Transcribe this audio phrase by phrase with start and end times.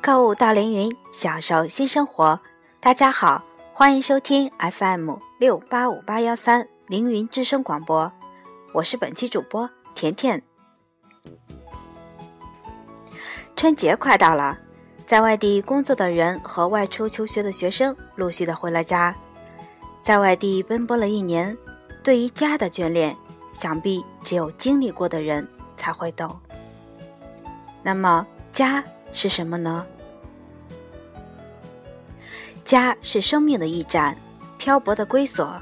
[0.00, 2.38] 购物到凌云，享受新生活。
[2.80, 8.10] 大家好，欢迎收听 FM 六八五八幺三凌云之声广播，
[8.72, 10.40] 我是本期主播甜甜。
[13.56, 14.56] 春节快到了，
[15.04, 19.14] 在外地工作的人和外出求学的学生陆续的回了家，
[20.04, 21.56] 在外地奔波了一年，
[22.04, 23.14] 对于家的眷恋，
[23.52, 25.46] 想必只有经历过的人
[25.76, 26.38] 才会懂。
[27.82, 29.86] 那么，家是什么呢？
[32.64, 34.16] 家是生命的驿站，
[34.58, 35.60] 漂泊的归所；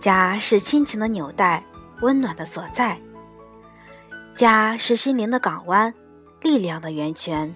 [0.00, 1.62] 家是亲情的纽带，
[2.00, 2.96] 温暖的所在；
[4.34, 5.92] 家是心灵的港湾，
[6.40, 7.54] 力量的源泉。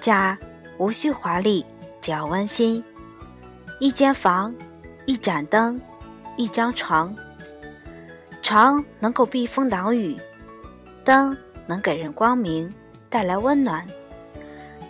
[0.00, 0.38] 家
[0.78, 1.64] 无需华丽，
[2.02, 2.84] 只要温馨。
[3.80, 4.54] 一间房，
[5.06, 5.80] 一盏灯，
[6.36, 7.16] 一张床。
[8.42, 10.14] 床能够避风挡雨，
[11.02, 11.34] 灯
[11.66, 12.70] 能给人光明，
[13.14, 13.86] 带来温暖。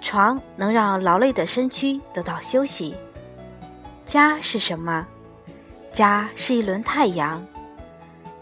[0.00, 2.94] 床能让劳累的身躯得到休息。
[4.06, 5.06] 家是什么？
[5.92, 7.46] 家是一轮太阳，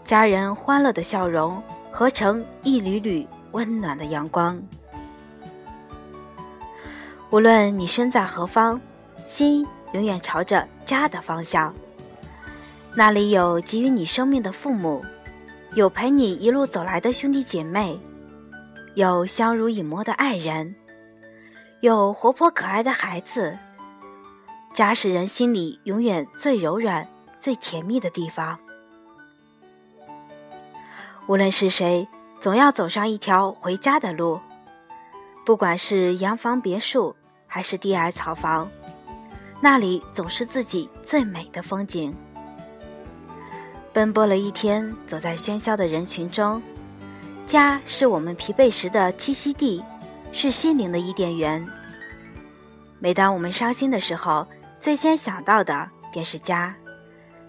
[0.05, 4.57] 家人欢乐的笑容合成一缕缕温暖的阳光。
[7.29, 8.79] 无论你身在何方，
[9.25, 11.73] 心永远朝着家的方向。
[12.95, 15.03] 那里有给予你生命的父母，
[15.75, 17.99] 有陪你一路走来的兄弟姐妹，
[18.95, 20.75] 有相濡以沫的爱人。
[21.81, 23.57] 有活泼可爱的孩子，
[24.73, 27.07] 家是人心里永远最柔软、
[27.39, 28.57] 最甜蜜的地方。
[31.25, 32.07] 无论是谁，
[32.39, 34.39] 总要走上一条回家的路。
[35.43, 37.15] 不管是洋房别墅，
[37.47, 38.69] 还是低矮草房，
[39.59, 42.13] 那里总是自己最美的风景。
[43.91, 46.61] 奔波了一天，走在喧嚣的人群中，
[47.45, 49.83] 家是我们疲惫时的栖息地。
[50.35, 51.63] 是心灵的伊甸园。
[52.97, 54.47] 每当我们伤心的时候，
[54.79, 56.75] 最先想到的便是家，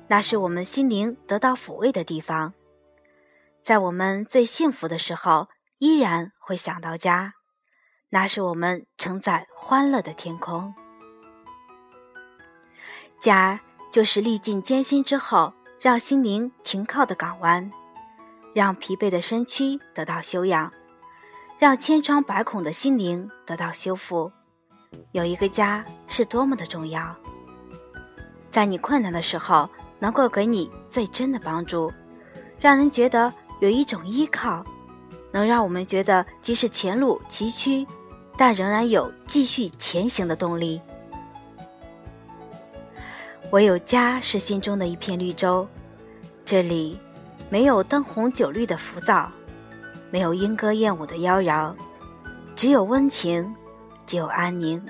[0.06, 2.52] 那是我们心灵得到抚慰的地方。
[3.62, 5.48] 在我们最幸福的时候，
[5.78, 7.32] 依然会想到家，
[8.10, 10.74] 那是我们承载欢乐的天空。
[13.18, 13.58] 家
[13.90, 17.70] 就是历尽艰辛之后，让心灵停靠的港湾，
[18.54, 20.72] 让疲惫的身躯得到休养。
[21.58, 24.30] 让千疮百孔的心灵得到修复，
[25.12, 27.14] 有一个家是多么的重要。
[28.50, 31.92] 在你困难的时候，能够给你最真的帮助，
[32.58, 34.64] 让人觉得有一种依靠，
[35.30, 37.86] 能让我们觉得即使前路崎岖，
[38.36, 40.80] 但仍然有继续前行的动力。
[43.52, 45.66] 唯有家是心中的一片绿洲，
[46.44, 46.98] 这里
[47.50, 49.30] 没有灯红酒绿的浮躁。
[50.10, 51.74] 没有莺歌燕舞的妖娆，
[52.54, 53.52] 只有温情，
[54.06, 54.80] 只有安宁，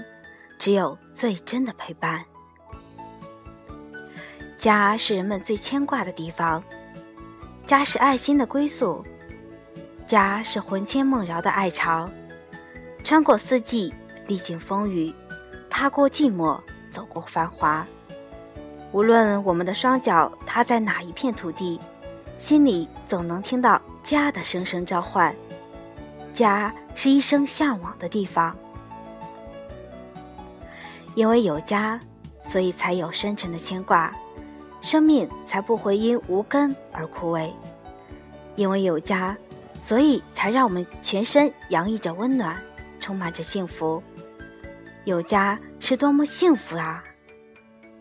[0.59, 2.23] 只有最真的陪伴。
[4.59, 6.63] 家是人们最牵挂的地方，
[7.67, 9.03] 家是爱心的归宿，
[10.07, 12.09] 家是魂牵梦绕的爱巢。
[13.03, 13.93] 穿过四季，
[14.27, 15.15] 历经风雨，
[15.71, 16.61] 踏过寂寞，
[16.91, 17.87] 走过繁华。
[18.93, 21.81] 无论我们的双脚踏在哪一片土地，
[22.39, 23.81] 心里总能听到。
[24.05, 25.35] 家的声声召唤，
[26.35, 28.55] 家是一生向往的地方。
[31.15, 31.99] 因为有家，
[32.43, 34.15] 所以才有深沉的牵挂，
[34.83, 37.51] 生命才不会因无根而枯萎。
[38.57, 39.35] 因为有家，
[39.79, 42.63] 所以才让我们全身洋溢着温暖，
[43.01, 44.03] 充满着幸福。
[45.05, 47.03] 有家是多么幸福啊！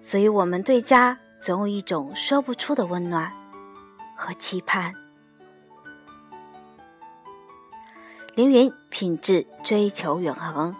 [0.02, 3.32] 所以我们对家总有一种说不出的温暖
[4.24, 4.94] 和期盼。
[8.36, 10.74] 凌云品质追求永恒。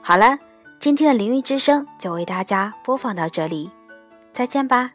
[0.00, 0.38] 好了，
[0.78, 3.72] 今天的凌云之声就为大家播放到这里，
[4.32, 4.92] 再见吧。